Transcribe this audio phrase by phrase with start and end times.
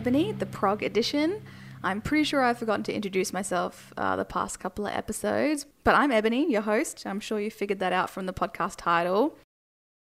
[0.00, 1.42] Ebony, the prog edition.
[1.84, 5.94] I'm pretty sure I've forgotten to introduce myself uh, the past couple of episodes, but
[5.94, 7.06] I'm Ebony, your host.
[7.06, 9.36] I'm sure you figured that out from the podcast title.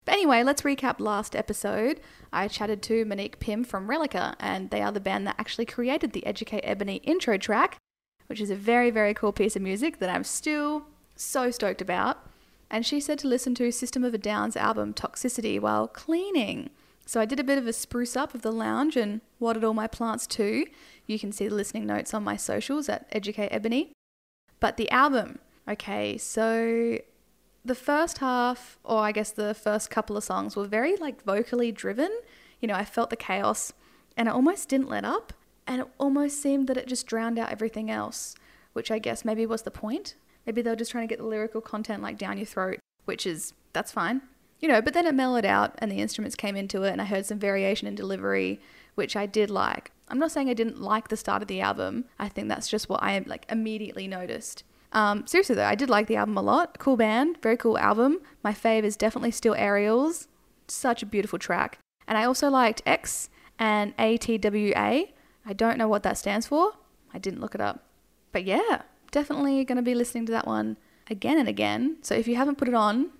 [0.05, 1.99] But anyway, let's recap last episode.
[2.31, 6.13] I chatted to Monique Pym from Relica, and they are the band that actually created
[6.13, 7.75] the Educate Ebony intro track,
[8.27, 10.83] which is a very, very cool piece of music that I'm still
[11.17, 12.25] so stoked about.
[12.71, 16.69] And she said to listen to System of a Down's album Toxicity while cleaning.
[17.09, 19.73] So I did a bit of a spruce up of the lounge and watered all
[19.73, 20.67] my plants too.
[21.07, 23.93] You can see the listening notes on my socials at Educate Ebony.
[24.59, 26.99] But the album, okay, so
[27.65, 31.71] the first half, or I guess the first couple of songs, were very like vocally
[31.71, 32.11] driven.
[32.59, 33.73] You know, I felt the chaos
[34.15, 35.33] and I almost didn't let up.
[35.65, 38.35] And it almost seemed that it just drowned out everything else,
[38.73, 40.13] which I guess maybe was the point.
[40.45, 43.25] Maybe they were just trying to get the lyrical content like down your throat, which
[43.25, 44.21] is, that's fine.
[44.59, 47.05] You know, but then it mellowed out and the instruments came into it and I
[47.05, 48.59] heard some variation in delivery,
[48.95, 49.91] which I did like.
[50.09, 52.05] I'm not saying I didn't like the start of the album.
[52.17, 54.63] I think that's just what I like immediately noticed.
[54.91, 56.77] Um, seriously though, I did like the album a lot.
[56.79, 58.19] Cool band, very cool album.
[58.43, 60.27] My fave is definitely still Aerials.
[60.67, 61.79] Such a beautiful track.
[62.07, 63.29] And I also liked X
[63.59, 65.11] and ATWA.
[65.45, 66.73] I don't know what that stands for.
[67.13, 67.85] I didn't look it up.
[68.31, 70.77] But yeah, definitely going to be listening to that one
[71.09, 71.97] again and again.
[72.01, 73.11] So if you haven't put it on,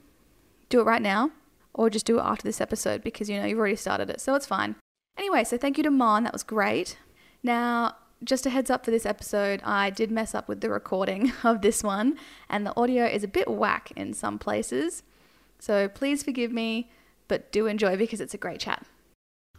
[0.70, 1.32] do it right now
[1.74, 4.22] or just do it after this episode because you know you've already started it.
[4.22, 4.76] So it's fine.
[5.18, 6.24] Anyway, so thank you to Mon.
[6.24, 6.98] That was great.
[7.44, 11.32] Now, just a heads up for this episode, I did mess up with the recording
[11.44, 12.18] of this one,
[12.50, 15.04] and the audio is a bit whack in some places.
[15.60, 16.90] So please forgive me,
[17.28, 18.86] but do enjoy because it's a great chat.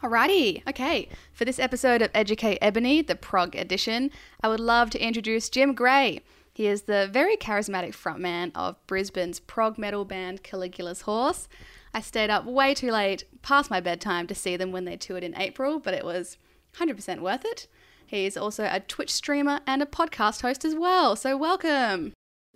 [0.02, 1.08] Alrighty, okay.
[1.32, 4.10] For this episode of Educate Ebony, the prog edition,
[4.42, 6.22] I would love to introduce Jim Gray.
[6.52, 11.48] He is the very charismatic frontman of Brisbane's prog metal band Caligula's Horse.
[11.94, 15.24] I stayed up way too late, past my bedtime, to see them when they toured
[15.24, 16.36] in April, but it was
[16.74, 17.66] 100% worth it.
[18.06, 22.12] He's also a Twitch streamer and a podcast host as well, so welcome.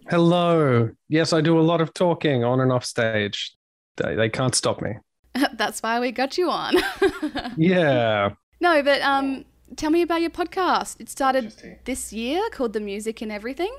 [0.09, 0.91] Hello.
[1.09, 3.54] Yes, I do a lot of talking on and off stage.
[3.97, 4.94] They, they can't stop me.
[5.53, 6.75] That's why we got you on.
[7.56, 8.31] yeah.
[8.60, 9.44] No, but um,
[9.76, 11.00] tell me about your podcast.
[11.00, 13.74] It started this year called The Music and Everything.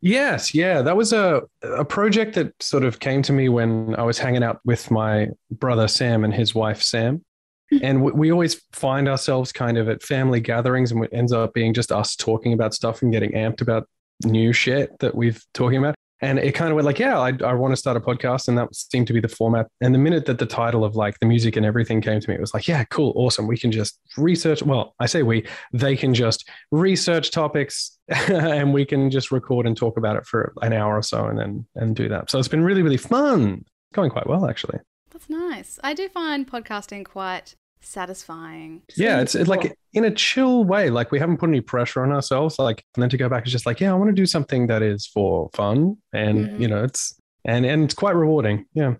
[0.00, 4.02] Yes, yeah, that was a a project that sort of came to me when I
[4.02, 7.24] was hanging out with my brother Sam and his wife Sam,
[7.72, 7.84] mm-hmm.
[7.84, 11.54] and we, we always find ourselves kind of at family gatherings, and it ends up
[11.54, 13.88] being just us talking about stuff and getting amped about
[14.24, 15.94] new shit that we've talking about.
[16.22, 18.46] And it kind of went like, yeah, I, I want to start a podcast.
[18.46, 19.66] And that seemed to be the format.
[19.80, 22.36] And the minute that the title of like the music and everything came to me,
[22.36, 23.48] it was like, yeah, cool, awesome.
[23.48, 24.62] We can just research.
[24.62, 29.76] Well, I say we, they can just research topics and we can just record and
[29.76, 32.30] talk about it for an hour or so and then and do that.
[32.30, 33.64] So it's been really, really fun.
[33.92, 34.78] Going quite well, actually.
[35.10, 35.78] That's nice.
[35.82, 38.82] I do find podcasting quite satisfying.
[38.96, 40.90] Yeah, it's, it's like in a chill way.
[40.90, 42.58] Like we haven't put any pressure on ourselves.
[42.58, 44.66] Like and then to go back is just like, yeah, I want to do something
[44.68, 46.60] that is for fun, and Mhm.
[46.60, 48.66] you know, it's and and it's quite rewarding.
[48.74, 48.94] Yeah.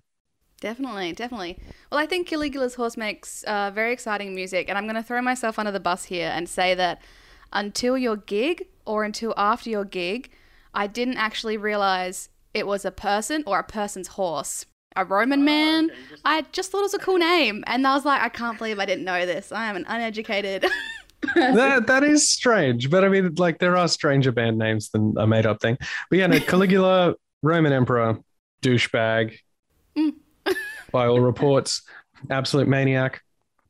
[0.60, 1.59] Definitely, definitely.
[1.91, 5.20] Well, I think Caligula's Horse makes uh, very exciting music, and I'm going to throw
[5.20, 7.03] myself under the bus here and say that
[7.53, 10.31] until your gig or until after your gig,
[10.72, 14.64] I didn't actually realize it was a person or a person's horse.
[14.97, 15.91] A Roman man.
[16.25, 18.79] I just thought it was a cool name, and I was like, I can't believe
[18.79, 19.53] I didn't know this.
[19.53, 20.67] I am an uneducated.
[21.37, 25.27] that that is strange, but I mean, like there are stranger band names than a
[25.27, 25.79] made up thing.
[26.11, 28.19] But yeah, no, Caligula, Roman Emperor,
[28.63, 29.39] douchebag,
[29.97, 30.15] Mm.
[30.91, 31.83] by all reports,
[32.31, 33.21] absolute maniac.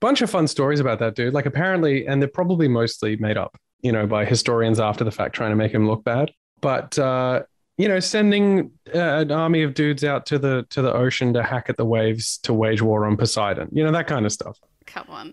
[0.00, 1.34] Bunch of fun stories about that dude.
[1.34, 5.34] Like apparently, and they're probably mostly made up, you know, by historians after the fact,
[5.34, 6.30] trying to make him look bad.
[6.60, 7.42] But uh,
[7.78, 11.42] you know, sending uh, an army of dudes out to the to the ocean to
[11.42, 14.58] hack at the waves to wage war on Poseidon, you know, that kind of stuff
[14.86, 15.32] Come on.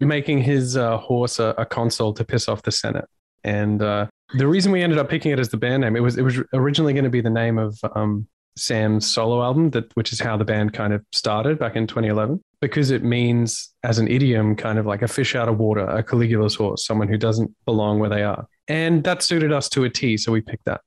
[0.00, 3.06] making his uh, horse a, a consul to piss off the Senate.
[3.44, 4.06] And uh,
[4.38, 6.40] the reason we ended up picking it as the band name, it was it was
[6.54, 8.26] originally going to be the name of um,
[8.56, 12.40] Sam's solo album, that which is how the band kind of started back in 2011,
[12.60, 16.02] because it means as an idiom, kind of like a fish out of water, a
[16.02, 19.90] Caligula's horse, someone who doesn't belong where they are, and that suited us to a
[19.90, 20.80] T, so we picked that.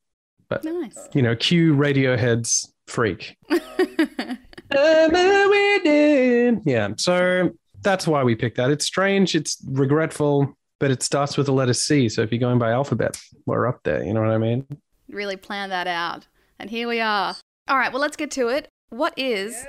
[0.64, 1.10] Nice.
[1.14, 3.38] You know, cue Radiohead's "Freak."
[6.66, 7.52] Yeah, so
[7.82, 8.70] that's why we picked that.
[8.70, 12.10] It's strange, it's regretful, but it starts with the letter C.
[12.10, 14.04] So if you're going by alphabet, we're up there.
[14.04, 14.66] You know what I mean?
[15.10, 16.28] really plan that out.
[16.60, 17.36] And here we are.
[17.68, 18.68] All right, well, let's get to it.
[18.90, 19.66] What is,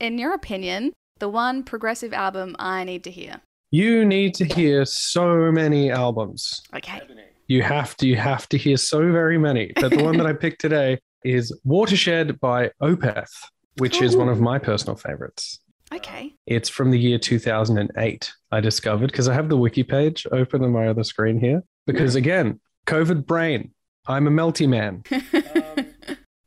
[0.00, 3.40] in your opinion, the one progressive album I need to hear?
[3.70, 6.62] You need to hear so many albums.
[6.74, 7.00] Okay.
[7.46, 9.72] You have to, you have to hear so very many.
[9.76, 13.32] But the one that I picked today is Watershed by Opeth,
[13.78, 15.60] which is one of my personal favorites.
[15.92, 16.34] Okay.
[16.46, 20.72] It's from the year 2008, I discovered, because I have the wiki page open on
[20.72, 21.62] my other screen here.
[21.86, 23.72] Because again, COVID brain,
[24.06, 25.02] I'm a melty man.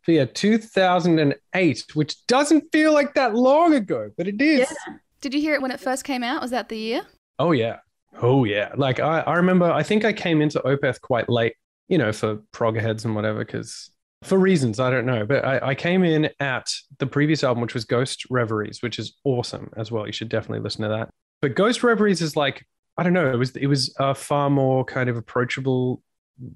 [0.05, 4.59] So yeah, 2008, which doesn't feel like that long ago, but it is.
[4.59, 4.93] Yeah.
[5.19, 6.43] Did you hear it when it first came out?
[6.43, 7.01] Was that the year?
[7.39, 7.77] Oh yeah.
[8.21, 8.71] Oh yeah.
[8.75, 11.55] Like I, I remember I think I came into Opeth quite late,
[11.87, 13.91] you know, for prog heads and whatever, because
[14.23, 15.25] for reasons I don't know.
[15.25, 19.15] But I, I came in at the previous album, which was Ghost Reveries, which is
[19.23, 20.05] awesome as well.
[20.05, 21.09] You should definitely listen to that.
[21.41, 22.65] But Ghost Reveries is like,
[22.97, 26.01] I don't know, it was it was a far more kind of approachable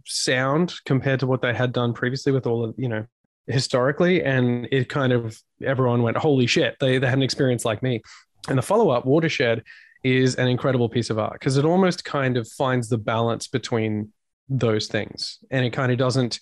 [0.05, 3.05] sound compared to what they had done previously with all of, you know,
[3.47, 4.23] historically.
[4.23, 8.01] And it kind of everyone went, Holy shit, they they had an experience like me.
[8.47, 9.63] And the follow-up, Watershed,
[10.03, 14.11] is an incredible piece of art because it almost kind of finds the balance between
[14.47, 16.39] those things and it kind of doesn't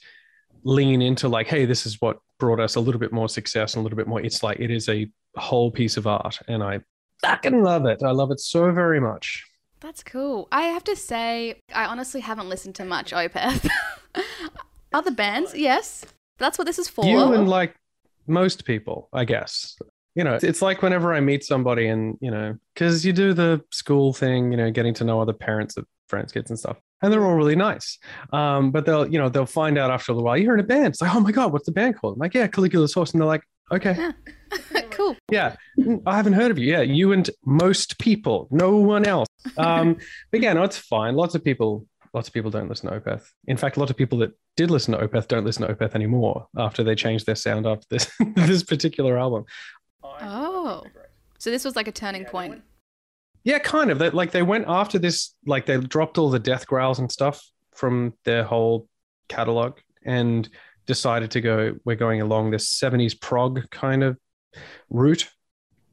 [0.64, 3.82] lean into like hey this is what brought us a little bit more success and
[3.82, 6.80] a little bit more it's like it is a whole piece of art and i
[7.22, 9.44] fucking love it i love it so very much
[9.80, 10.48] That's cool.
[10.52, 13.70] I have to say, I honestly haven't listened to much Opeth.
[14.92, 16.04] Other bands, yes.
[16.40, 17.06] That's what this is for.
[17.06, 17.76] you and like
[18.26, 19.78] most people i guess
[20.18, 23.62] you know it's like whenever i meet somebody and you know because you do the
[23.72, 27.14] school thing you know getting to know other parents of friends kids and stuff and
[27.14, 28.00] they're all really nice.
[28.34, 30.64] Um, but they'll you know they'll find out after a little while you're in a
[30.64, 30.88] band.
[30.88, 32.16] It's like oh my god what's the band called?
[32.16, 33.12] I'm like yeah caligula's horse.
[33.12, 33.96] And they're like okay.
[33.98, 34.82] Yeah.
[34.92, 35.16] cool.
[35.32, 35.56] yeah.
[35.80, 39.28] "Mm, i haven't heard of you yeah you and most people no one else.
[39.58, 39.98] Um,
[40.32, 41.16] but yeah no it's fine.
[41.16, 43.26] Lots of people lots of people don't listen to opeth.
[43.48, 45.94] In fact a lot of people that did listen to opeth don't listen to opeth
[45.94, 49.46] anymore after they changed their sound after this this particular album
[50.04, 50.84] Oh.
[51.40, 52.62] So this was like a turning point.
[53.44, 56.68] yeah kind of they, like they went after this like they dropped all the death
[56.68, 57.42] growls and stuff
[57.74, 58.88] from their whole
[59.30, 60.50] catalog and
[60.86, 64.18] decided to go we're going along this 70s prog kind of
[64.90, 65.30] route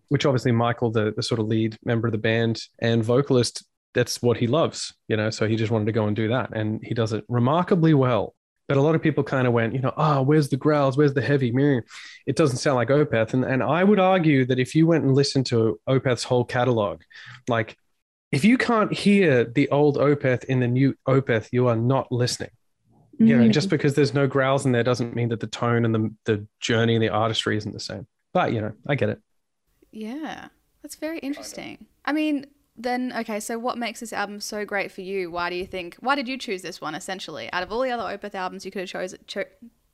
[0.08, 4.22] which obviously michael the, the sort of lead member of the band and vocalist that's
[4.22, 6.80] what he loves you know so he just wanted to go and do that and
[6.82, 8.34] he does it remarkably well
[8.68, 11.14] but a lot of people kind of went you know oh where's the growls where's
[11.14, 11.80] the heavy Meh.
[12.26, 15.14] it doesn't sound like opeth and, and i would argue that if you went and
[15.14, 17.02] listened to opeth's whole catalog
[17.48, 17.76] like
[18.32, 22.50] if you can't hear the old opeth in the new opeth you are not listening
[23.18, 23.76] you know just mm-hmm.
[23.76, 26.94] because there's no growls in there doesn't mean that the tone and the, the journey
[26.94, 29.20] and the artistry isn't the same but you know i get it
[29.94, 30.48] Yeah.
[30.82, 31.86] That's very interesting.
[32.04, 32.46] I mean,
[32.76, 35.30] then okay, so what makes this album so great for you?
[35.30, 37.48] Why do you think why did you choose this one essentially?
[37.52, 39.44] Out of all the other Opeth albums you could have chose cho-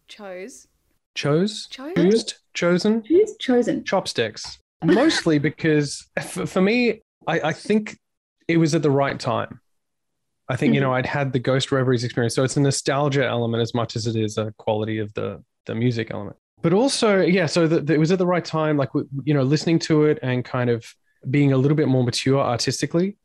[0.09, 0.67] chose
[1.15, 1.95] chose Chose?
[1.95, 3.85] choosed chosen Who's chosen?
[3.85, 7.99] chopsticks mostly because for, for me I, I think
[8.49, 9.61] it was at the right time
[10.49, 10.97] i think you know mm-hmm.
[10.97, 14.17] i'd had the ghost reveries experience so it's a nostalgia element as much as it
[14.17, 17.99] is a quality of the the music element but also yeah so the, the- it
[17.99, 18.91] was at the right time like
[19.25, 20.85] you know listening to it and kind of
[21.29, 23.17] being a little bit more mature artistically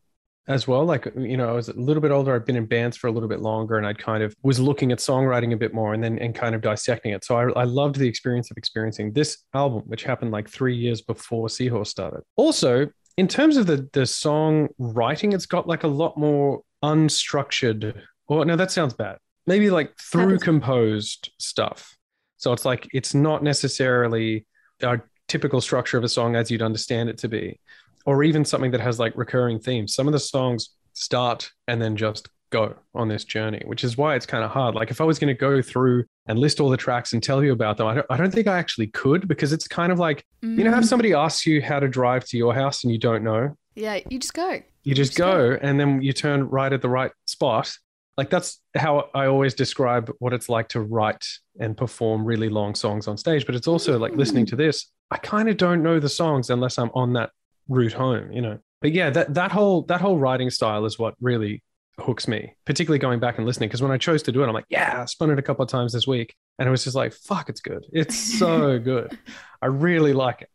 [0.47, 0.86] as well.
[0.86, 3.12] Like you know i was a little bit older i'd been in bands for a
[3.12, 6.04] little bit longer and i'd kind of was looking at songwriting a bit more and
[6.04, 7.23] then and kind of dissecting it.
[7.23, 11.02] So i, I loved the experience of experiencing this album which happened like three years
[11.02, 12.21] before seahorse started.
[12.35, 18.02] Also in terms of the the song writing it's got like a lot more unstructured
[18.28, 19.18] or no that sounds bad.
[19.47, 21.95] Maybe like through composed stuff.
[22.37, 24.45] So it's like it's not necessarily
[24.81, 27.59] a typical structure of a song as you'd understand it to be
[28.06, 29.94] or even something that has like recurring themes.
[29.95, 34.16] Some of the songs start and then just go on this journey, which is why
[34.16, 34.76] it's kind of hard.
[34.76, 37.44] Like if I was going to go through and list all the tracks and tell
[37.44, 40.00] you about them, I don't, I don't think I actually could because it's kind of
[40.00, 42.94] like, you know, how if somebody asks you how to drive to your house and
[42.94, 44.62] you don't know, Yeah, you just go.
[44.83, 45.52] you just Just go.
[45.52, 47.74] go and then you turn right at the right spot.
[48.16, 51.26] Like that's how I always describe what it's like to write
[51.59, 53.45] and perform really long songs on stage.
[53.45, 54.90] But it's also like listening to this.
[55.12, 57.31] I kind of don't know the songs unless I'm on that
[57.68, 58.60] route home, you know.
[58.81, 61.64] But yeah, that that whole that whole writing style is what really
[62.00, 63.69] hooks me, particularly going back and listening.
[63.69, 65.64] Because when I chose to do it, I'm like, yeah, I spun it a couple
[65.64, 67.86] of times this week, and it was just like, fuck, it's good.
[67.92, 69.18] It's so good.
[69.62, 70.50] I really like it.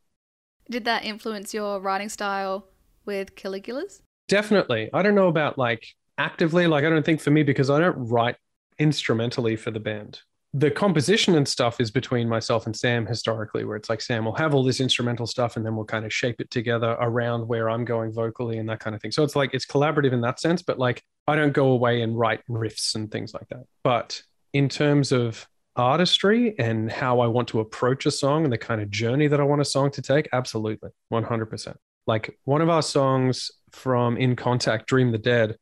[0.71, 2.69] Did that influence your writing style
[3.05, 4.03] with Caligula's?
[4.29, 4.91] Definitely.
[4.93, 5.85] I don't know about like
[6.17, 8.37] actively, like, I don't think for me because I don't write
[8.79, 10.21] instrumentally for the band.
[10.53, 14.35] The composition and stuff is between myself and Sam historically, where it's like Sam will
[14.35, 17.71] have all this instrumental stuff and then we'll kind of shape it together around where
[17.71, 19.13] I'm going vocally and that kind of thing.
[19.13, 22.19] So it's like it's collaborative in that sense, but like I don't go away and
[22.19, 23.65] write riffs and things like that.
[23.85, 28.59] But in terms of artistry and how I want to approach a song and the
[28.59, 31.77] kind of journey that I want a song to take, absolutely, 100%.
[32.07, 35.57] Like one of our songs from In Contact, Dream the Dead,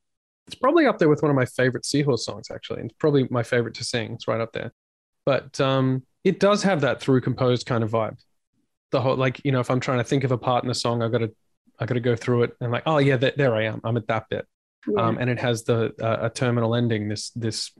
[0.48, 2.82] it's probably up there with one of my favorite Seahorse songs, actually.
[2.82, 4.14] It's probably my favorite to sing.
[4.14, 4.72] It's right up there.
[5.26, 8.16] But um, it does have that through composed kind of vibe.
[8.90, 10.74] the whole like you know if I'm trying to think of a part in a
[10.74, 11.30] song, I've got to
[11.78, 13.80] I got to go through it and like oh yeah, th- there I am.
[13.84, 14.46] I'm at that bit.
[14.86, 15.02] Yeah.
[15.02, 17.08] Um, and it has the uh, a terminal ending.
[17.08, 17.70] This this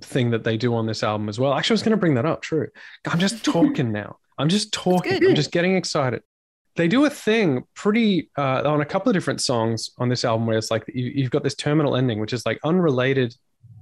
[0.00, 1.52] thing that they do on this album as well.
[1.52, 2.42] Actually, I was going to bring that up.
[2.42, 2.68] True.
[3.10, 4.18] I'm just talking now.
[4.38, 5.24] I'm just talking.
[5.26, 6.22] I'm just getting excited.
[6.76, 10.46] They do a thing pretty uh, on a couple of different songs on this album
[10.46, 13.34] where it's like you, you've got this terminal ending, which is like unrelated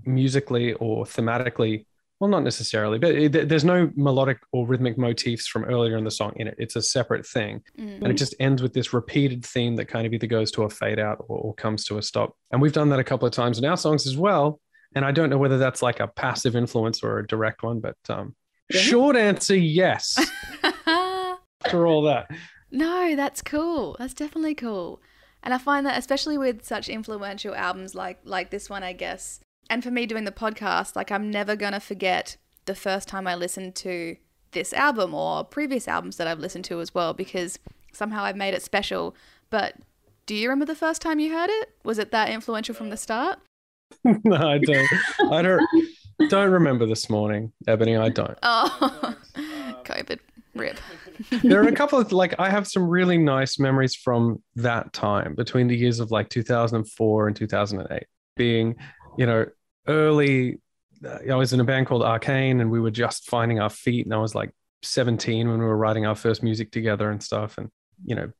[0.04, 1.86] musically or thematically.
[2.20, 6.10] Well, not necessarily, but it, there's no melodic or rhythmic motifs from earlier in the
[6.10, 6.54] song in it.
[6.56, 7.96] It's a separate thing Mm.
[8.02, 10.70] and it just ends with this repeated theme that kind of either goes to a
[10.70, 12.36] fade out or, or comes to a stop.
[12.52, 14.60] And we've done that a couple of times in our songs as well.
[14.94, 17.96] And I don't know whether that's like a passive influence or a direct one, but
[18.08, 18.36] um,
[18.72, 18.80] Yeah.
[18.82, 20.16] short answer, yes.
[21.64, 22.28] After all that,
[22.72, 23.96] no, that's cool.
[23.98, 25.00] That's definitely cool.
[25.42, 29.40] And I find that especially with such influential albums like like this one, I guess.
[29.70, 33.26] And for me doing the podcast, like I'm never going to forget the first time
[33.26, 34.16] I listened to
[34.52, 37.58] this album or previous albums that I've listened to as well because
[37.92, 39.16] somehow I've made it special.
[39.50, 39.76] But
[40.26, 41.70] do you remember the first time you heard it?
[41.84, 43.38] Was it that influential from the start?
[44.04, 44.88] no, I don't.
[45.30, 45.62] I don't.
[46.28, 47.96] Don't remember this morning, Ebony.
[47.96, 48.38] I don't.
[48.42, 49.16] Oh,
[49.84, 50.20] COVID.
[50.54, 50.78] Rip.
[51.42, 55.34] There are a couple of like I have some really nice memories from that time
[55.34, 58.04] between the years of like 2004 and 2008,
[58.36, 58.76] being
[59.18, 59.46] you know
[59.86, 60.58] early.
[61.04, 64.06] uh, I was in a band called Arcane, and we were just finding our feet,
[64.06, 64.50] and I was like
[64.82, 67.70] 17 when we were writing our first music together and stuff, and
[68.04, 68.30] you know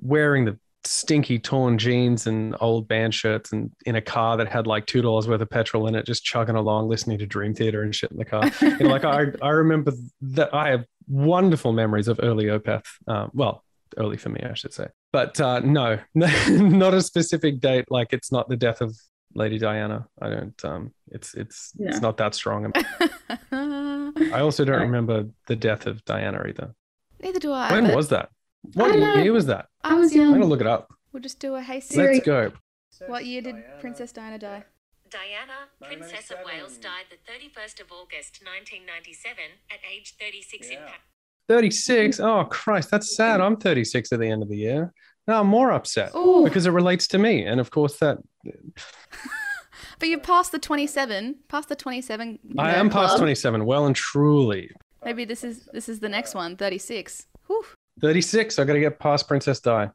[0.00, 4.66] wearing the stinky torn jeans and old band shirts and in a car that had
[4.66, 7.82] like two dollars worth of petrol in it just chugging along listening to dream theater
[7.82, 11.72] and shit in the car you know, like I, I remember that I have wonderful
[11.72, 12.86] memories of early Opeth.
[13.06, 13.64] Um, well,
[13.96, 14.88] early for me, I should say.
[15.12, 17.86] But uh, no, not a specific date.
[17.90, 18.96] Like it's not the death of
[19.34, 20.06] Lady Diana.
[20.20, 20.64] I don't.
[20.64, 22.72] Um, it's it's it's not that strong.
[23.52, 26.74] I also don't remember the death of Diana either.
[27.22, 27.70] Neither do I.
[27.72, 28.30] When but was that?
[28.74, 29.66] What year was that?
[29.84, 30.26] I was young.
[30.26, 30.92] I'm gonna look it up.
[31.12, 32.06] We'll just do a hey Siri.
[32.06, 32.14] Siri.
[32.14, 33.06] Let's go.
[33.06, 34.64] What year did Princess Diana die?
[35.16, 40.92] Diana, Princess of Wales, died the 31st of August 1997 at age 36 in Paris.
[41.48, 42.20] 36.
[42.20, 43.40] Oh Christ, that's sad.
[43.40, 44.92] I'm 36 at the end of the year.
[45.26, 48.18] Now I'm more upset Oh, because it relates to me, and of course that
[49.98, 51.36] but you've passed the 27.
[51.48, 52.38] Past the 27.
[52.58, 53.20] I nerd am past club.
[53.20, 54.70] 27, well and truly.
[55.04, 56.56] Maybe this is this is the next one.
[56.56, 57.26] 36.
[57.46, 57.64] Whew.
[58.02, 58.58] 36.
[58.58, 59.88] I got to get past Princess Di.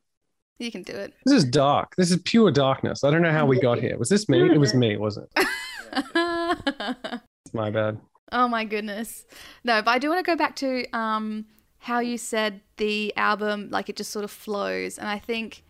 [0.62, 1.14] You can do it.
[1.26, 1.96] This is dark.
[1.98, 3.04] This is pure darkness.
[3.04, 3.98] I don't know how we got here.
[3.98, 4.40] Was this me?
[4.42, 5.48] It was me, wasn't it?
[5.92, 8.00] It's my bad.
[8.32, 9.26] oh my goodness.
[9.64, 11.46] No, but I do want to go back to um
[11.80, 15.64] how you said the album like it just sort of flows and I think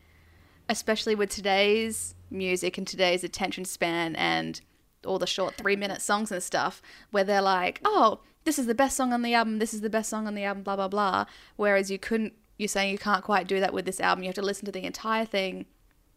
[0.67, 4.59] especially with today's music and today's attention span and
[5.05, 6.81] all the short 3 minute songs and stuff
[7.11, 9.59] where they're like, "Oh, this is the best song on the album.
[9.59, 12.67] This is the best song on the album, blah blah blah." Whereas you couldn't you're
[12.67, 14.23] saying you can't quite do that with this album.
[14.23, 15.65] You have to listen to the entire thing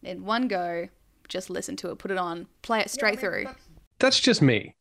[0.03, 0.89] in one go.
[1.27, 3.47] Just listen to it, put it on, play it straight through.
[3.99, 4.77] That's just me.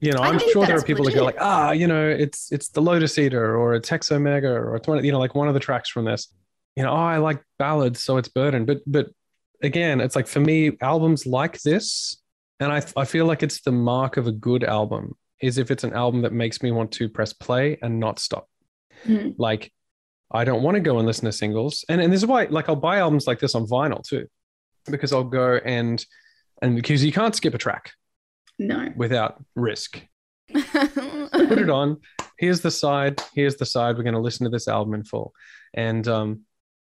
[0.00, 2.08] You know, I I'm sure there are that's people that go like, ah, you know,
[2.08, 5.36] it's it's the Lotus Eater or it's Hex Omega or it's one, you know, like
[5.36, 6.34] one of the tracks from this.
[6.74, 8.64] You know, oh, I like ballads, so it's Burden.
[8.66, 9.06] But but
[9.62, 12.20] again, it's like for me, albums like this,
[12.58, 15.84] and I I feel like it's the mark of a good album is if it's
[15.84, 18.48] an album that makes me want to press play and not stop.
[19.06, 19.34] Mhm.
[19.38, 19.72] Like,
[20.34, 21.84] I don't want to go and listen to singles.
[21.88, 24.26] And and this is why, like, I'll buy albums like this on vinyl too,
[24.90, 26.04] because I'll go and
[26.60, 27.92] and because you can't skip a track
[28.58, 28.88] No.
[28.96, 30.00] without risk.
[30.52, 32.00] Put it on.
[32.38, 33.22] Here's the side.
[33.34, 33.96] Here's the side.
[33.96, 35.32] We're going to listen to this album in full.
[35.72, 36.40] And um,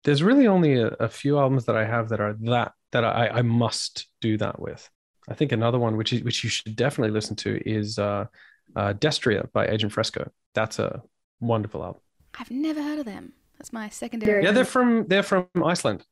[0.05, 3.29] there's really only a, a few albums that I have that are that that I,
[3.29, 4.89] I must do that with.
[5.29, 8.27] I think another one which is, which you should definitely listen to is uh,
[8.75, 10.31] uh, Destrier by Agent Fresco.
[10.55, 11.03] That's a
[11.41, 12.01] wonderful album.
[12.39, 13.33] I've never heard of them.
[13.59, 14.45] That's my secondary.
[14.45, 16.05] Yeah, they're from they're from Iceland.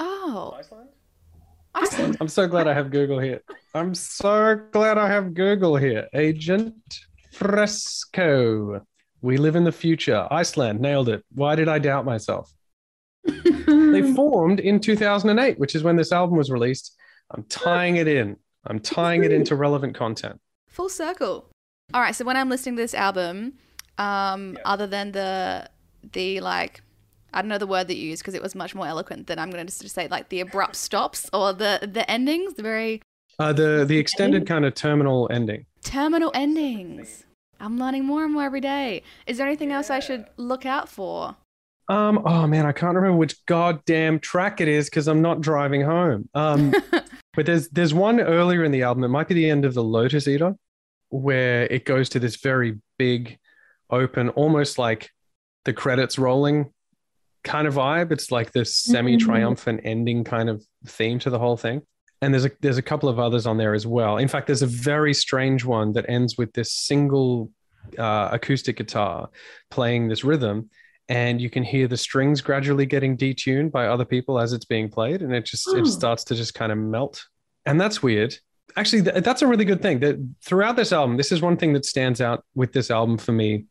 [0.00, 0.88] Oh, Iceland.
[1.74, 2.16] Iceland.
[2.20, 3.42] I'm so glad I have Google here.
[3.74, 6.08] I'm so glad I have Google here.
[6.14, 6.74] Agent
[7.32, 8.82] Fresco.
[9.20, 10.26] We live in the future.
[10.30, 11.22] Iceland nailed it.
[11.34, 12.52] Why did I doubt myself?
[13.66, 16.96] They formed in 2008, which is when this album was released.
[17.30, 18.36] I'm tying it in.
[18.66, 20.40] I'm tying it into relevant content.
[20.68, 21.50] Full circle.
[21.94, 22.14] All right.
[22.14, 23.54] So when I'm listening to this album,
[23.98, 25.68] um, other than the
[26.12, 26.82] the like,
[27.36, 29.38] I don't know the word that you use because it was much more eloquent than
[29.38, 33.02] I'm going to just say like the abrupt stops or the the endings, the very
[33.38, 35.66] Uh, the the extended kind of terminal ending.
[35.84, 37.24] terminal endings.
[37.60, 39.02] I'm learning more and more every day.
[39.26, 41.36] Is there anything else I should look out for?
[41.88, 45.82] Um, oh man, I can't remember which goddamn track it is because I'm not driving
[45.82, 46.28] home.
[46.34, 46.74] Um,
[47.34, 49.04] but there's there's one earlier in the album.
[49.04, 50.54] It might be the end of the Lotus Eater,
[51.10, 53.38] where it goes to this very big,
[53.90, 55.10] open, almost like
[55.66, 56.72] the credits rolling
[57.46, 58.12] kind of vibe.
[58.12, 61.80] It's like this semi-triumphant ending kind of theme to the whole thing.
[62.20, 64.16] And there's a there's a couple of others on there as well.
[64.18, 67.50] In fact, there's a very strange one that ends with this single
[67.98, 69.28] uh, acoustic guitar
[69.70, 70.70] playing this rhythm,
[71.08, 74.88] and you can hear the strings gradually getting detuned by other people as it's being
[74.88, 75.76] played, and it just Oh.
[75.76, 77.24] it starts to just kind of melt.
[77.66, 78.34] And that's weird.
[78.76, 80.00] Actually, th- that's a really good thing.
[80.00, 83.32] That throughout this album, this is one thing that stands out with this album for
[83.32, 83.66] me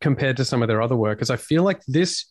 [0.00, 2.26] compared to some of their other work, because I feel like this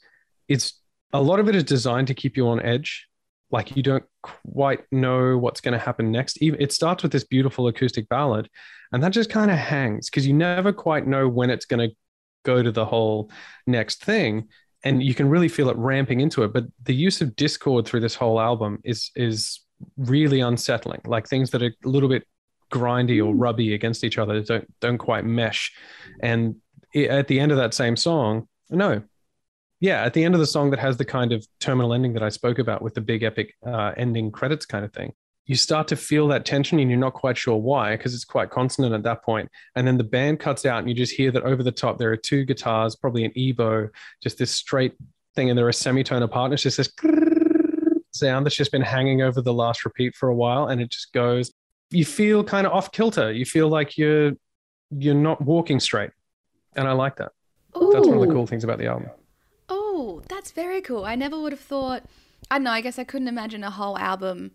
[0.47, 0.73] it's
[1.13, 3.07] a lot of it is designed to keep you on edge.
[3.51, 6.41] Like you don't quite know what's going to happen next.
[6.41, 8.47] Even it starts with this beautiful acoustic ballad,
[8.91, 11.95] and that just kind of hangs because you never quite know when it's going to
[12.45, 13.31] go to the whole
[13.65, 14.49] next thing,
[14.83, 16.53] and you can really feel it ramping into it.
[16.53, 19.61] But the use of discord through this whole album is is
[19.97, 21.01] really unsettling.
[21.05, 22.27] Like things that are a little bit
[22.71, 23.39] grindy or mm.
[23.39, 25.73] rubby against each other don't don't quite mesh.
[26.21, 26.57] And
[26.95, 29.01] i- at the end of that same song, no,
[29.79, 32.23] yeah, at the end of the song that has the kind of terminal ending that
[32.23, 35.13] I spoke about with the big epic uh, ending credits kind of thing,
[35.45, 38.51] you start to feel that tension and you're not quite sure why because it's quite
[38.51, 39.49] consonant at that point.
[39.75, 42.11] And then the band cuts out and you just hear that over the top there
[42.11, 43.89] are two guitars, probably an EBow,
[44.21, 44.93] just this straight
[45.35, 46.45] thing, and there are a semitone apart.
[46.45, 46.91] And it's just this
[48.11, 51.13] sound that's just been hanging over the last repeat for a while, and it just
[51.13, 51.51] goes.
[51.91, 53.31] You feel kind of off kilter.
[53.31, 54.33] You feel like you're
[54.91, 56.11] you're not walking straight,
[56.75, 57.31] and I like that.
[57.73, 59.09] That's one of the cool things about the album.
[60.27, 61.05] That's very cool.
[61.05, 62.03] I never would have thought.
[62.51, 62.71] I don't know.
[62.71, 64.51] I guess I couldn't imagine a whole album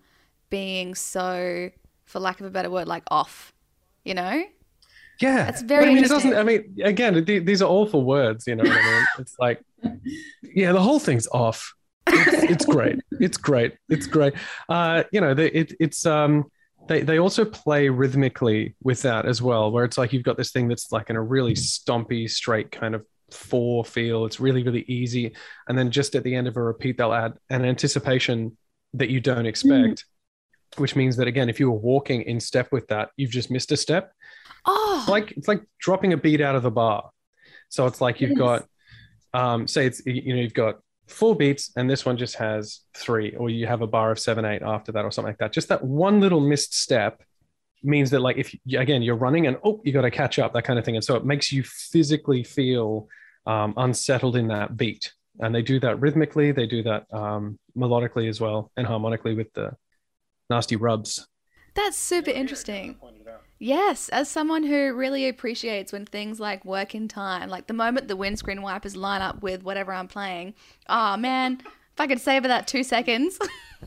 [0.50, 1.70] being so,
[2.04, 3.52] for lack of a better word, like off.
[4.04, 4.44] You know?
[5.20, 6.34] Yeah, That's very But, I mean, it doesn't.
[6.34, 8.46] I mean, again, th- these are awful words.
[8.46, 9.04] You know what I mean?
[9.18, 9.62] It's like,
[10.42, 11.72] yeah, the whole thing's off.
[12.06, 12.98] It's, it's great.
[13.12, 13.76] It's great.
[13.88, 14.34] It's great.
[14.68, 16.46] Uh, you know, it, it's um,
[16.88, 20.50] they they also play rhythmically with that as well, where it's like you've got this
[20.50, 24.26] thing that's like in a really stompy, straight kind of four feel.
[24.26, 25.34] It's really really easy,
[25.68, 28.56] and then just at the end of a repeat, they'll add an anticipation
[28.94, 30.04] that you don't expect.
[30.76, 33.70] Which means that again, if you were walking in step with that, you've just missed
[33.70, 34.12] a step
[34.66, 37.10] Oh, it's like it's like dropping a beat out of the bar.
[37.68, 38.38] So it's like you've Yes.
[38.38, 38.66] got,
[39.34, 43.36] um, say it's you know you've got four beats and this one just has three,
[43.36, 45.52] or you have a bar of seven eight after that, or something like that.
[45.52, 47.22] Just that one little missed step
[47.84, 50.64] means that like if again you're running and oh you got to catch up that
[50.64, 53.08] kind of thing, and so it makes you physically feel
[53.46, 55.12] um, unsettled in that beat.
[55.40, 59.52] And they do that rhythmically, they do that um, melodically as well, and harmonically with
[59.54, 59.72] the
[60.48, 61.26] nasty rubs.
[61.74, 62.96] that's super interesting.
[63.58, 68.08] Yes, as someone who really appreciates when things like work in time, like the moment
[68.08, 70.54] the windscreen wipers line up with whatever I'm playing.
[70.88, 73.38] Oh man, if I could savor that two seconds.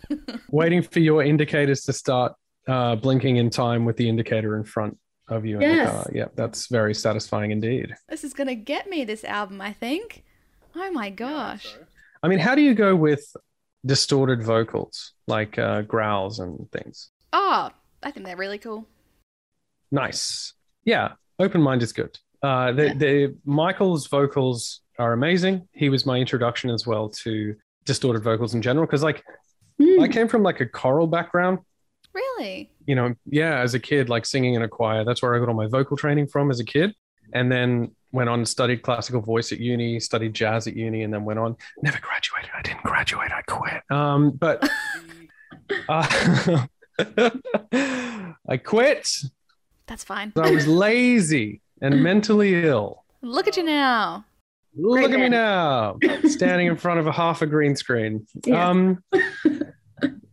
[0.49, 2.33] waiting for your indicators to start
[2.67, 4.97] uh, blinking in time with the indicator in front
[5.29, 6.07] of you Yes.
[6.13, 7.93] Yeah, that's very satisfying indeed.
[8.09, 10.23] this is gonna get me this album, I think.
[10.75, 11.75] Oh my gosh.
[12.23, 13.35] I mean, how do you go with
[13.85, 17.09] distorted vocals like uh, growls and things?
[17.33, 17.69] Oh,
[18.03, 18.85] I think they're really cool.
[19.91, 20.53] Nice.
[20.85, 22.17] Yeah, open mind is good.
[22.41, 22.93] Uh, the, Yeah.
[22.93, 25.67] the Michael's vocals are amazing.
[25.73, 29.23] He was my introduction as well to distorted vocals in general because, like,
[29.79, 30.01] Mm.
[30.01, 31.59] I came from like a choral background.
[32.17, 32.71] Really?
[32.87, 35.49] you know, yeah, as a kid, like singing in a choir, that's where I got
[35.49, 36.95] all my vocal training from as a kid.
[37.33, 41.25] And then went on studied classical voice at uni, studied jazz at uni, and then
[41.25, 41.57] went on.
[41.83, 42.49] Never graduated.
[42.55, 43.31] I didn't graduate.
[43.31, 43.83] I quit.
[43.91, 44.67] Um, but
[45.89, 46.65] uh,
[48.49, 49.09] I quit.
[49.87, 50.31] That's fine.
[50.37, 53.03] I was lazy and mentally ill.
[53.21, 54.25] Look at you now.
[54.79, 58.27] Look at me now, standing in front of a half a green screen.
[58.45, 58.69] Yeah.
[58.69, 59.03] Um,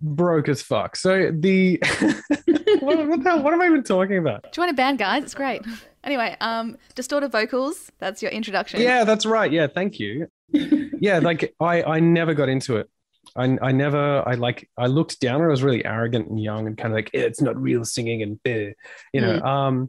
[0.01, 0.97] broke as fuck.
[0.97, 1.79] So the
[2.81, 3.43] what, what the hell?
[3.43, 4.53] What am I even talking about?
[4.53, 5.23] Join a band, guys.
[5.23, 5.63] It's great.
[6.03, 7.91] Anyway, um, distorted vocals.
[7.99, 8.81] That's your introduction.
[8.81, 9.51] Yeah, that's right.
[9.51, 10.29] Yeah, thank you.
[10.53, 12.89] Yeah, like I, I never got into it.
[13.37, 15.43] I, I never, I like, I looked down.
[15.43, 18.23] I was really arrogant and young and kind of like, "Eh, it's not real singing
[18.23, 18.75] and, bleh,"
[19.13, 19.41] you know.
[19.41, 19.89] Um,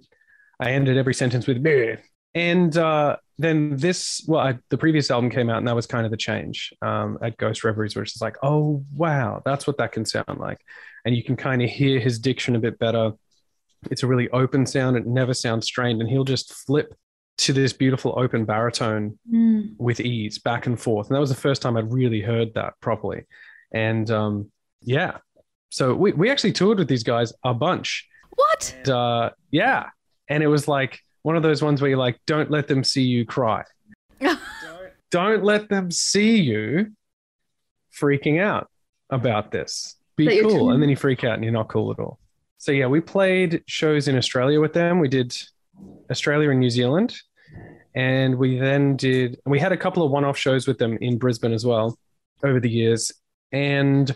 [0.59, 1.63] I ended every sentence with,
[2.33, 6.05] and uh, then this, well, I, the previous album came out, and that was kind
[6.05, 9.91] of the change um, at Ghost Reveries, where it's like, oh wow, that's what that
[9.91, 10.59] can sound like,
[11.03, 13.11] and you can kind of hear his diction a bit better.
[13.91, 14.97] It's a really open sound.
[14.97, 16.95] It never sounds strained, and he'll just flip
[17.37, 19.75] to this beautiful open baritone Mm.
[19.77, 21.07] with ease back and forth.
[21.07, 23.23] And that was the first time I'd really heard that properly.
[23.73, 25.17] And um, yeah,
[25.69, 28.07] so we, we actually toured with these guys a bunch.
[28.29, 28.73] What?
[28.77, 29.89] And, uh, yeah.
[30.29, 33.01] And it was like one of those ones where you're like, don't let them see
[33.01, 33.63] you cry.
[35.09, 36.91] don't let them see you
[37.91, 38.69] freaking out
[39.09, 39.95] about this.
[40.17, 40.69] Be cool.
[40.71, 42.19] And then you freak out and you're not cool at all.
[42.59, 44.99] So yeah, we played shows in Australia with them.
[44.99, 45.35] We did
[46.11, 47.15] Australia and New Zealand.
[47.95, 51.17] And we then did, we had a couple of one off shows with them in
[51.17, 51.97] Brisbane as well.
[52.43, 53.11] over the years,
[53.51, 54.15] and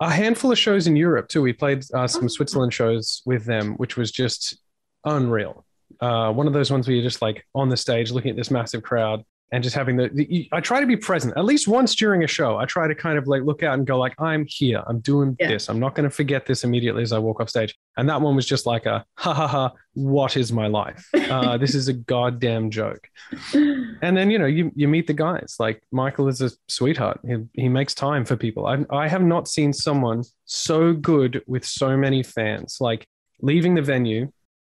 [0.00, 1.42] a handful of shows in Europe too.
[1.42, 2.28] We played uh, some Oh.
[2.28, 4.58] Switzerland shows with them, which was just
[5.04, 5.64] unreal.
[6.00, 8.50] Uh, one of those ones where you're just like on the stage looking at this
[8.50, 11.94] massive crowd and just having the, the I try to be present at least once
[11.94, 12.58] during a show.
[12.58, 14.82] I try to kind of like look out and go like I'm here.
[14.86, 15.48] I'm doing Yeah.
[15.48, 15.70] this.
[15.70, 17.74] I'm not going to forget this immediately as I walk off stage.
[17.96, 19.72] And that one was just like a ha ha ha.
[19.94, 21.08] What is my life?
[21.14, 23.08] Uh, this is a goddamn joke.
[24.00, 25.56] And then you know you you meet the guys.
[25.58, 27.18] Like Michael is a sweetheart.
[27.26, 28.66] He he makes time for people.
[28.66, 32.76] I I have not seen someone so good with so many fans.
[32.80, 33.06] Like
[33.42, 34.30] leaving the venue,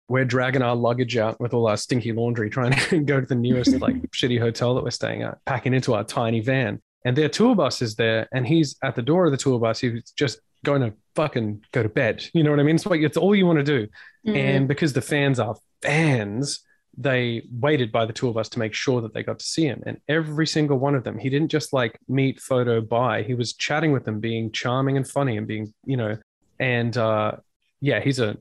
[0.10, 3.36] we're dragging our luggage out with all our stinky laundry, trying to go to the
[3.36, 6.82] nearest like shitty hotel that we're staying at, packing into our tiny van.
[7.06, 9.80] And their tour bus is there, and he's at the door of the tour bus.
[9.80, 12.26] He's just going to fucking go to bed.
[12.34, 12.76] You know what I mean?
[12.76, 13.88] It's like it's all you want to do.
[14.26, 14.36] Mm.
[14.36, 16.62] And because the fans are fans,
[16.98, 19.84] they waited by the tour bus to make sure that they got to see him.
[19.86, 23.24] And every single one of them, he didn't just like meet, photo, buy.
[23.24, 26.18] He was chatting with them, being charming and funny and being, you know,
[26.60, 27.34] and uh,
[27.82, 28.38] yeah, he's a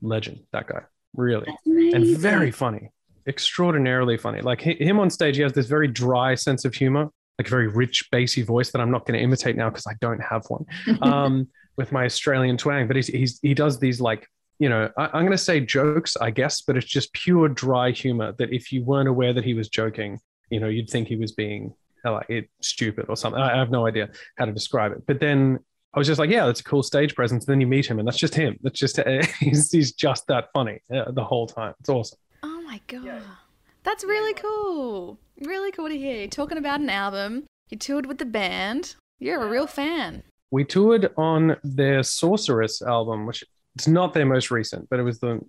[0.00, 0.82] legend, that guy,
[1.14, 1.46] really.
[1.66, 2.90] And very funny,
[3.26, 4.40] extraordinarily funny.
[4.40, 7.68] Like him on stage, he has this very dry sense of humor, like a very
[7.68, 10.64] rich, bassy voice that I'm not going to imitate now because I don't have one
[11.02, 12.86] um, with my Australian twang.
[12.86, 14.26] But he's, he's he does these like
[14.58, 17.90] you know I, I'm going to say jokes, I guess, but it's just pure dry
[17.90, 20.18] humor that if you weren't aware that he was joking,
[20.50, 23.40] you know, you'd think he was being like it, stupid or something.
[23.40, 25.06] I, I have no idea how to describe it.
[25.06, 25.60] But then
[25.94, 27.44] I was just like, yeah, that's a cool stage presence.
[27.44, 28.58] And then you meet him, and that's just him.
[28.62, 28.98] That's just
[29.40, 31.74] he's, he's just that funny uh, the whole time.
[31.80, 32.18] It's awesome.
[32.42, 33.22] Oh my god.
[33.84, 35.18] That's really cool.
[35.40, 36.18] Really cool to hear.
[36.18, 37.44] You're talking about an album.
[37.68, 38.94] You toured with the band.
[39.18, 40.22] You're a real fan.
[40.50, 43.42] we toured on their Sorceress album, which
[43.74, 45.40] it's not their most recent, but it was the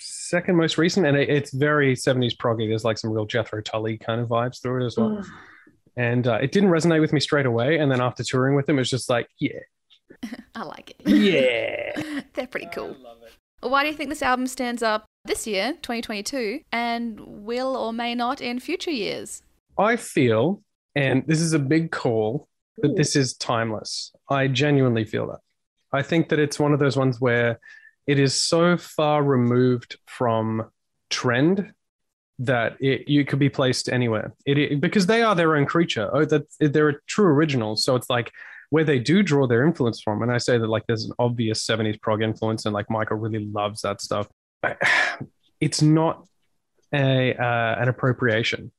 [0.00, 2.68] second most recent, and it, it's very 70s proggy.
[2.68, 5.24] There's like some real Jethro Tully kind of vibes through it as well.
[5.96, 7.78] And uh, it didn't resonate with me straight away.
[7.78, 9.58] And then after touring with them, it was just like, yeah,
[10.54, 11.08] I like it.
[11.08, 12.20] yeah.
[12.34, 12.96] They're pretty cool.
[13.60, 18.14] Why do you think this album stands up this year, 2022, and will or may
[18.14, 19.42] not in future years?
[19.76, 20.62] I feel,
[20.94, 24.12] and this is a big call, that this is timeless.
[24.30, 25.40] I genuinely feel that.
[25.92, 27.58] I think that it's one of those ones where
[28.06, 30.70] it is so far removed from
[31.10, 31.72] trend
[32.38, 34.32] that it, you could be placed anywhere.
[34.46, 36.08] It, it- because they are their own creature.
[36.12, 37.76] Oh, that they're a true original.
[37.76, 38.30] So it's like
[38.70, 40.22] where they do draw their influence from.
[40.22, 43.46] And I say that like there's an obvious 70s prog influence, and like Michael really
[43.46, 44.28] loves that stuff.
[45.60, 46.24] It's not
[46.94, 48.70] a uh, an appropriation.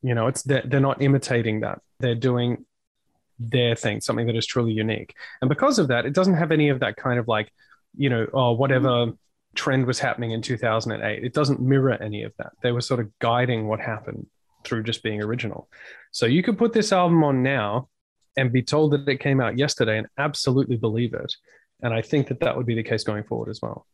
[0.00, 1.82] You know, it's they're, they're not imitating that.
[2.00, 2.64] They're doing
[3.38, 5.14] their thing, something that is truly unique.
[5.42, 7.52] And because of that, it doesn't have any of that kind of like,
[7.96, 9.12] you know, oh, whatever
[9.54, 11.24] trend was happening in 2008.
[11.24, 12.52] It doesn't mirror any of that.
[12.62, 14.26] They were sort of guiding what happened
[14.64, 15.68] through just being original.
[16.12, 17.88] So you could put this album on now
[18.36, 21.34] and be told that it came out yesterday and absolutely believe it.
[21.82, 23.86] And I think that that would be the case going forward as well.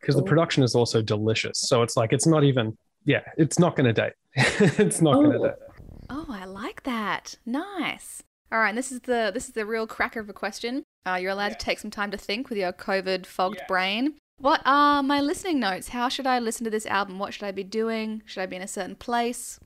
[0.00, 1.58] Because the production is also delicious.
[1.60, 4.12] So it's like, it's not even, yeah, it's not going to date.
[4.34, 5.44] it's not going to Oh.
[5.46, 5.54] date.
[6.10, 7.34] Oh, I like that.
[7.44, 8.22] Nice.
[8.50, 10.82] All right, and this is the this is the real cracker of a question.
[11.04, 14.14] Uh, you're allowed to take some time to think with your COVID fogged brain.
[14.38, 15.88] What are my listening notes?
[15.88, 17.18] How should I listen to this album?
[17.18, 18.22] What should I be doing?
[18.24, 19.60] Should I be in a certain place?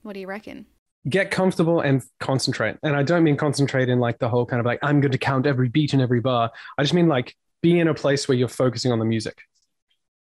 [0.00, 0.64] What do you reckon?
[1.08, 2.76] Get comfortable and concentrate.
[2.82, 5.18] And I don't mean concentrate in like the whole kind of like, I'm going to
[5.18, 6.50] count every beat and every bar.
[6.78, 9.38] I just mean like be in a place where you're focusing on the music.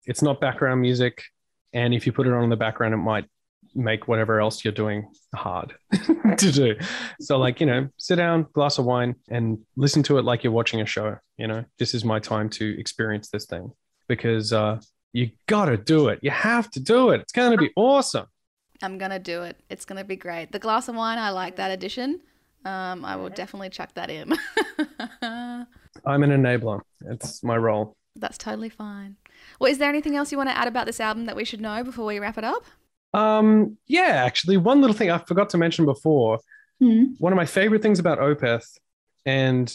[0.06, 1.22] It's not background music.
[1.72, 3.26] And if you put it on in the background, it might
[3.74, 5.74] make whatever else you're doing hard
[6.38, 6.76] to do.
[7.20, 10.52] So, like, you know, sit down, glass of wine, and listen to it like you're
[10.52, 11.16] watching a show.
[11.38, 13.72] You know, this is my time to experience this thing
[14.08, 14.80] because uh,
[15.12, 16.18] you got to do it.
[16.22, 17.20] You have to do it.
[17.22, 18.26] It's going to be awesome.
[18.82, 19.56] I'm gonna do it.
[19.70, 20.52] It's gonna be great.
[20.52, 22.20] The glass of wine, I like that addition.
[22.64, 24.32] Um, I will definitely chuck that in.
[26.04, 26.80] I'm an enabler.
[27.06, 27.96] It's my role.
[28.16, 29.16] That's totally fine.
[29.58, 31.60] Well, is there anything else you want to add about this album that we should
[31.60, 32.64] know before we wrap it up?
[33.14, 36.38] Um, yeah, actually, one little thing I forgot to mention before.
[36.80, 37.14] Hmm.
[37.18, 38.78] One of my favorite things about Opeth,
[39.26, 39.74] and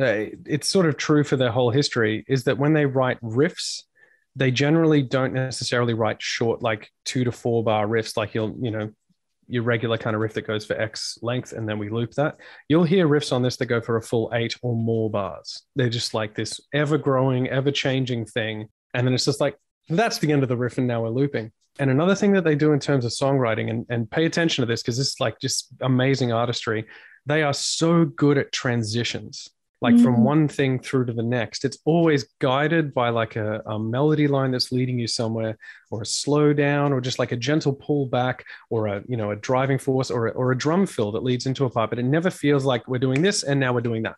[0.00, 3.82] uh, it's sort of true for their whole history, is that when they write riffs,
[4.36, 8.70] they generally don't necessarily write short, like two to four bar riffs, like you'll, you
[8.70, 8.92] know,
[9.48, 12.36] your regular kind of riff that goes for X length, and then we loop that.
[12.68, 15.62] You'll hear riffs on this that go for a full eight or more bars.
[15.74, 18.68] They're just like this ever growing, ever changing thing.
[18.92, 19.56] And then it's just like,
[19.88, 21.52] that's the end of the riff, and now we're looping.
[21.78, 24.66] And another thing that they do in terms of songwriting, and, and pay attention to
[24.66, 26.86] this because this is like just amazing artistry.
[27.24, 29.48] They are so good at transitions.
[29.86, 30.22] Like from Mm.
[30.32, 31.64] one thing through to the next.
[31.64, 35.56] It's always guided by like a, a melody line that's leading you somewhere,
[35.90, 39.30] or a slow down, or just like a gentle pull back, or a you know
[39.30, 41.90] a driving force, or a, or a drum fill that leads into a part.
[41.90, 44.16] But it never feels like we're doing this and now we're doing that,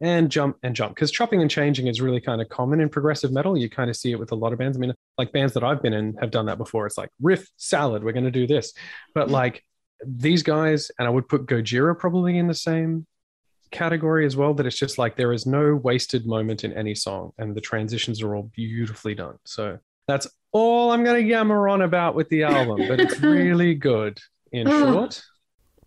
[0.00, 0.94] and jump and jump.
[0.94, 3.58] Because chopping and changing is really kind of common in progressive metal.
[3.58, 4.76] You kind of see it with a lot of bands.
[4.78, 6.86] I mean, like bands that I've been in have done that before.
[6.86, 8.02] It's like riff salad.
[8.02, 8.72] We're going to do this,
[9.14, 9.62] but like
[10.06, 13.06] these guys, and I would put Gojira probably in the same
[13.70, 17.32] category as well that it's just like there is no wasted moment in any song
[17.38, 19.78] and the transitions are all beautifully done so
[20.08, 24.18] that's all i'm going to yammer on about with the album but it's really good
[24.52, 25.22] in short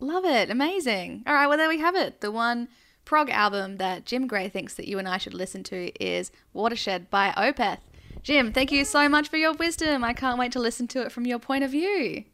[0.03, 0.49] Love it.
[0.49, 1.23] Amazing.
[1.25, 2.19] All right, well, there we have it.
[2.19, 2.67] The one
[3.05, 7.09] prog album that Jim Gray thinks that you and I should listen to is Watershed
[7.09, 7.77] by Opeth.
[8.21, 10.03] Jim, thank you so much for your wisdom.
[10.03, 12.25] I can't wait to listen to it from your point of view.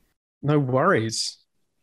[0.42, 1.38] no worries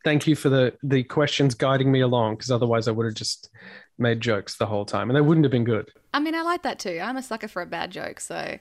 [0.06, 3.50] thank you for the the questions guiding me along because otherwise i would have just
[3.98, 5.90] made jokes the whole time and they wouldn't have been good.
[6.14, 7.00] I mean, I like that too.
[7.02, 8.58] I'm a sucker for a bad joke, so.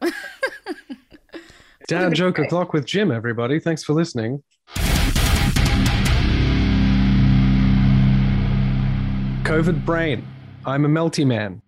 [1.88, 3.58] dad joke o'clock with jim everybody.
[3.58, 4.44] Thanks for listening.
[9.42, 10.24] Covid brain.
[10.64, 11.62] I'm a melty man